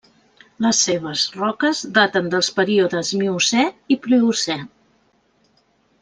[0.65, 3.65] Les seves roques daten dels períodes miocè
[3.97, 4.57] i Pliocè.